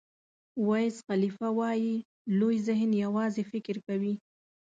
ویز 0.67 0.95
خالیفه 1.05 1.47
وایي 1.59 1.95
لوی 2.39 2.57
ذهن 2.67 2.91
یوازې 3.05 3.43
فکر 3.51 3.75
کوي. 3.87 4.13